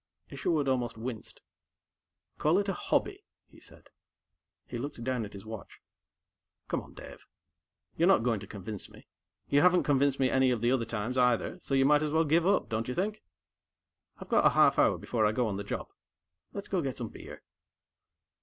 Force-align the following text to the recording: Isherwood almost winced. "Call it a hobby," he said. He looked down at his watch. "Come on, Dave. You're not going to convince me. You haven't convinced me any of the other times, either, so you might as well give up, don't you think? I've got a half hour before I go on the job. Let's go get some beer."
Isherwood 0.31 0.67
almost 0.67 0.97
winced. 0.97 1.41
"Call 2.39 2.57
it 2.57 2.67
a 2.67 2.73
hobby," 2.73 3.23
he 3.51 3.59
said. 3.59 3.91
He 4.65 4.79
looked 4.79 5.03
down 5.03 5.25
at 5.25 5.33
his 5.33 5.45
watch. 5.45 5.79
"Come 6.67 6.81
on, 6.81 6.95
Dave. 6.95 7.27
You're 7.97 8.07
not 8.07 8.23
going 8.23 8.39
to 8.39 8.47
convince 8.47 8.89
me. 8.89 9.05
You 9.47 9.61
haven't 9.61 9.83
convinced 9.83 10.19
me 10.19 10.27
any 10.31 10.49
of 10.49 10.61
the 10.61 10.71
other 10.71 10.85
times, 10.85 11.19
either, 11.19 11.59
so 11.61 11.75
you 11.75 11.85
might 11.85 12.01
as 12.01 12.11
well 12.13 12.25
give 12.25 12.47
up, 12.47 12.67
don't 12.67 12.87
you 12.87 12.95
think? 12.95 13.21
I've 14.17 14.27
got 14.29 14.43
a 14.43 14.49
half 14.57 14.79
hour 14.79 14.97
before 14.97 15.23
I 15.23 15.31
go 15.31 15.45
on 15.45 15.57
the 15.57 15.63
job. 15.63 15.87
Let's 16.51 16.67
go 16.67 16.81
get 16.81 16.97
some 16.97 17.09
beer." 17.09 17.43